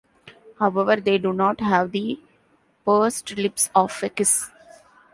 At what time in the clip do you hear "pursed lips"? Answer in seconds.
2.87-3.69